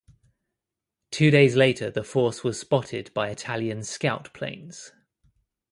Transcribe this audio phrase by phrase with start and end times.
[1.11, 4.93] Two days later the force was spotted by Italian scout planes.